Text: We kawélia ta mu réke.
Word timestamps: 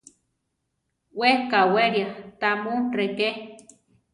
We 1.19 1.29
kawélia 1.51 2.07
ta 2.39 2.49
mu 2.63 2.73
réke. 2.97 3.29